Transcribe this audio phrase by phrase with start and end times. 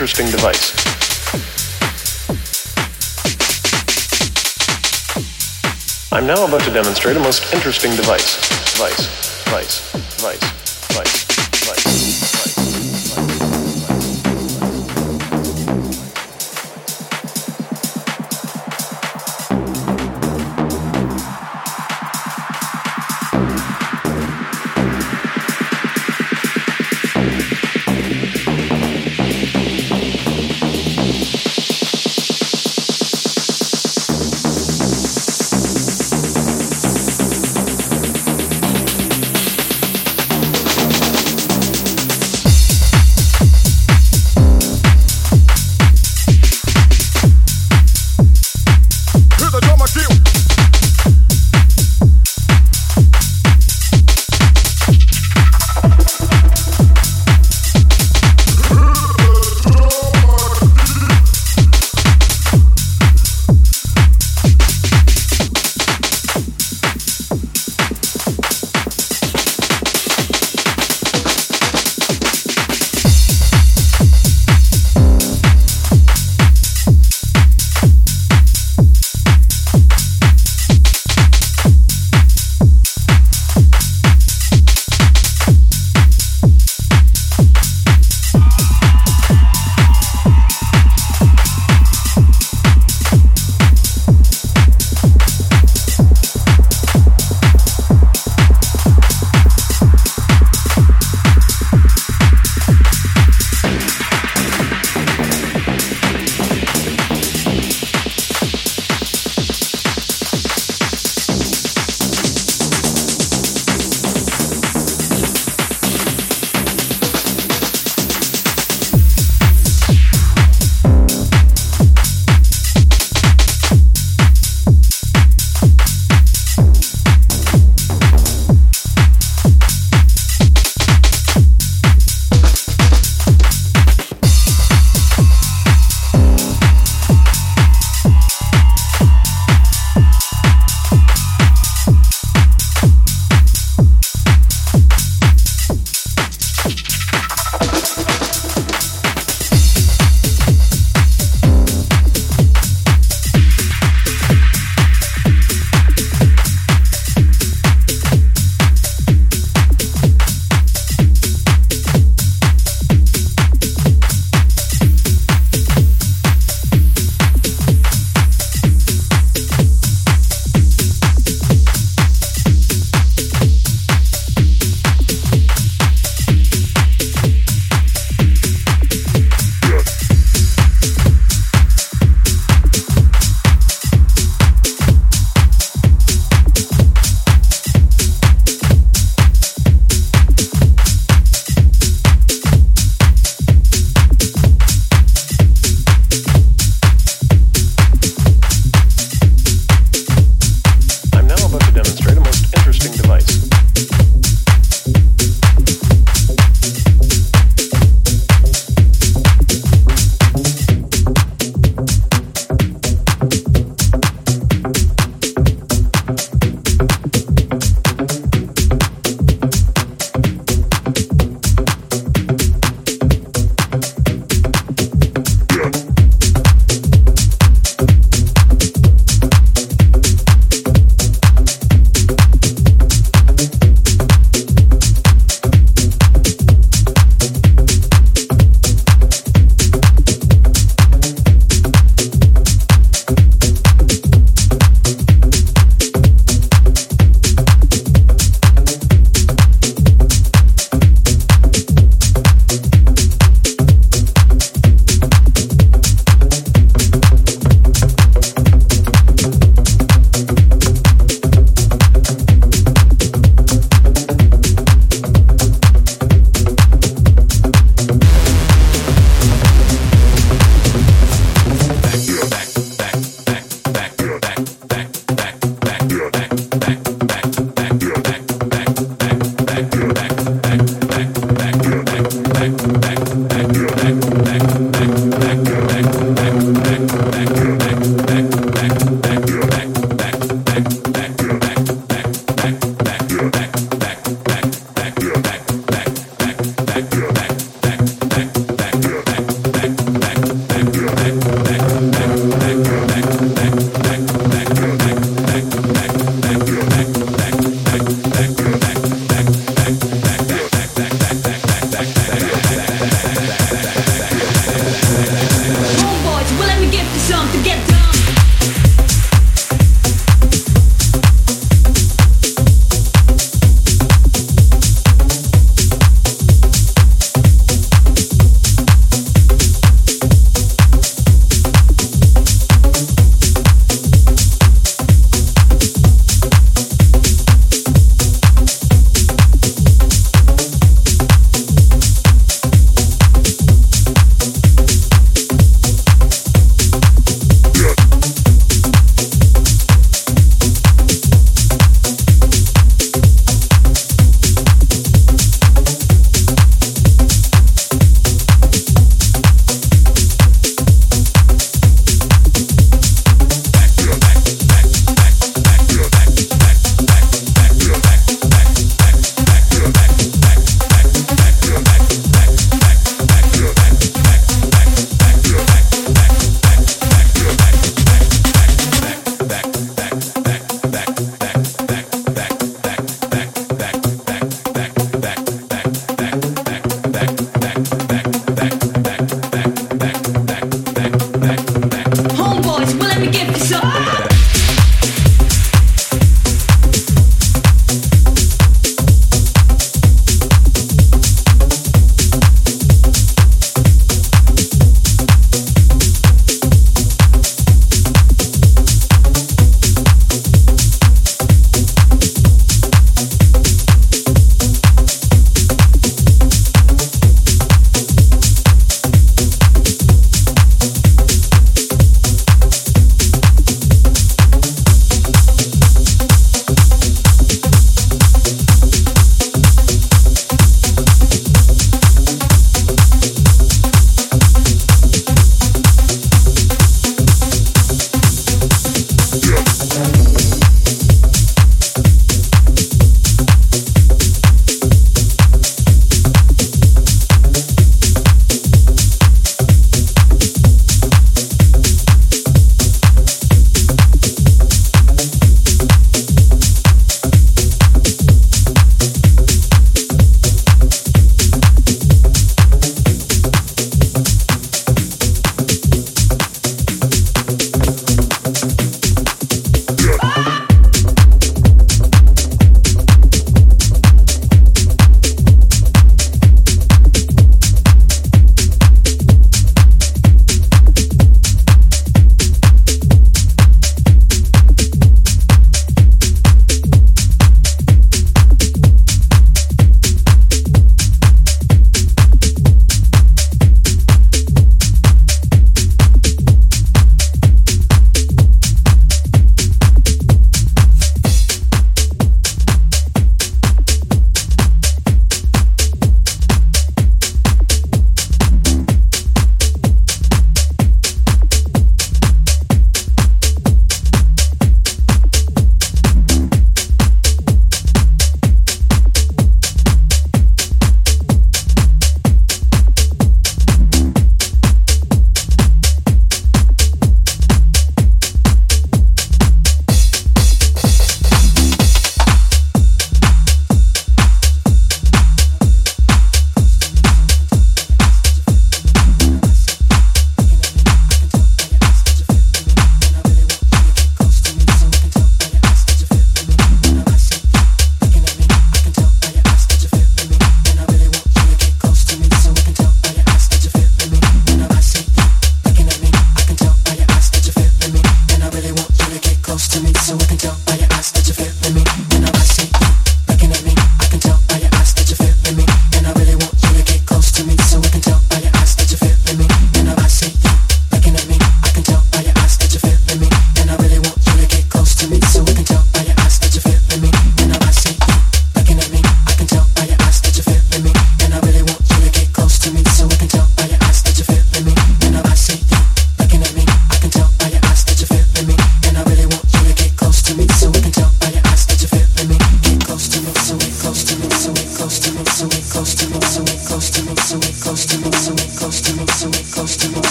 [0.00, 0.72] interesting device.
[6.10, 8.40] I'm now about to demonstrate a most interesting device.
[8.72, 12.49] Device, device, device, device, device, device.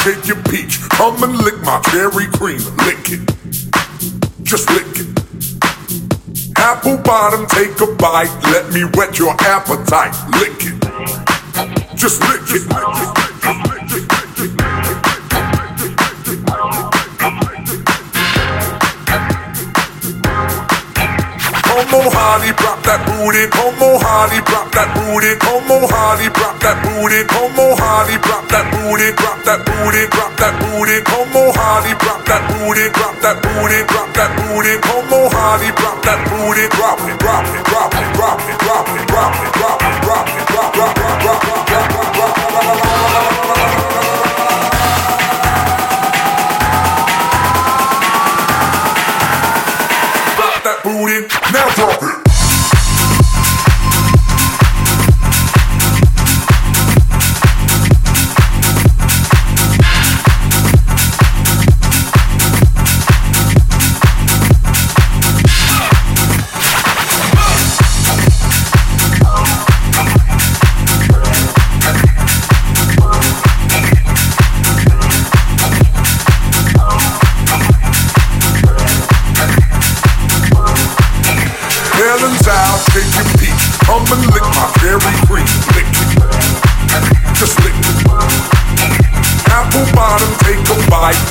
[0.00, 0.80] take your peach.
[0.88, 2.60] Come and lick my cherry cream.
[2.86, 3.20] Lick it.
[4.42, 5.08] Just lick it.
[6.56, 8.32] Apple bottom, take a bite.
[8.44, 10.14] Let me whet your appetite.
[10.40, 11.96] Lick it.
[11.96, 12.66] Just lick it.
[12.68, 13.19] Lick it.
[22.00, 23.44] Homo Hardy, drop that booty.
[23.52, 25.36] Homo Hardy, drop that booty.
[25.44, 27.28] Homo Hardy, drop that booty.
[27.28, 29.12] Homo Hardy, drop that booty.
[29.20, 30.08] Drop that booty.
[30.08, 30.96] Drop that booty.
[31.12, 32.88] Homo Hardy, drop that booty.
[32.96, 33.84] Drop that booty.
[33.84, 34.80] Drop that booty.
[34.88, 36.64] Homo Hardy, drop that booty.
[36.72, 37.20] Drop it.
[37.20, 37.68] Drop it.
[37.68, 38.08] Drop it.
[38.16, 38.56] Drop it.
[38.64, 39.04] Drop it.
[39.04, 39.52] Drop it.
[39.52, 40.00] Drop it.
[40.00, 40.44] Drop it.
[40.48, 40.72] Drop.
[40.72, 40.72] Drop.
[40.72, 40.96] Drop.
[40.96, 41.20] Drop.
[41.20, 41.40] Drop.
[41.44, 41.69] Drop.
[52.00, 52.29] Peace.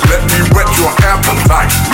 [0.10, 1.89] Let me whet your appetite.